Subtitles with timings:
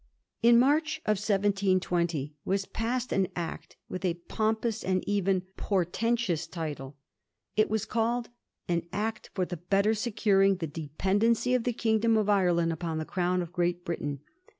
[0.41, 6.97] In March 1720 was passed an Act with a pompous and even portentous title:
[7.55, 8.29] it was called'
[8.67, 13.05] An Act for the better securing the Dependency of the Kingdom of Ireland upon the
[13.05, 14.21] Crown of Great Britain.'